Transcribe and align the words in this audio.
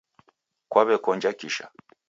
Kwaw'ekonja 0.71 1.31
kisha 1.39 1.65